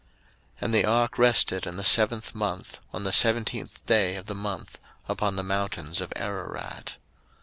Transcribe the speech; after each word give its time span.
01:008:004 0.53 0.57
And 0.63 0.73
the 0.73 0.85
ark 0.85 1.17
rested 1.19 1.67
in 1.67 1.75
the 1.77 1.83
seventh 1.83 2.33
month, 2.33 2.79
on 2.91 3.03
the 3.03 3.11
seventeenth 3.11 3.85
day 3.85 4.15
of 4.15 4.25
the 4.25 4.33
month, 4.33 4.79
upon 5.07 5.35
the 5.35 5.43
mountains 5.43 6.01
of 6.01 6.11
Ararat. 6.15 6.95